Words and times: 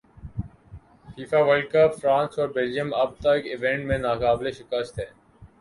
FIFA 1.09 1.39
world 1.39 1.67
cup 1.71 1.99
France 1.99 2.39
اور 2.39 2.47
Belgium 2.55 2.93
اب 2.95 3.11
تک 3.19 3.39
ایونٹ 3.51 3.85
میں 3.87 3.97
ناقابل 3.99 4.51
شکست 4.53 4.99
ہیں 4.99 5.11